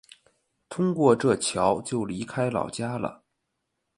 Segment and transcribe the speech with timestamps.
[0.67, 3.23] 通过这桥就离开老家了